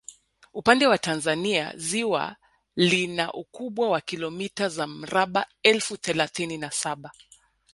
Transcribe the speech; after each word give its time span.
Upande 0.53 0.87
wa 0.87 0.97
Tanzania 0.97 1.73
ziwa 1.77 2.35
lina 2.75 3.33
ukubwa 3.33 3.89
wa 3.89 4.01
kilomita 4.01 4.69
za 4.69 4.87
mraba 4.87 5.47
elfu 5.63 5.97
thelathini 5.97 6.57
na 6.57 6.71
saba 6.71 7.11